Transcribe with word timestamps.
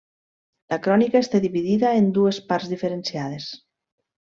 La 0.73 0.79
crònica 0.87 1.21
està 1.25 1.41
dividida 1.43 1.93
en 1.99 2.09
dues 2.17 2.41
parts 2.53 2.73
diferenciades. 2.73 3.49